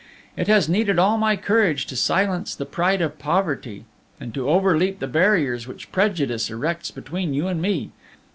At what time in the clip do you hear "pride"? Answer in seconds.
2.65-3.03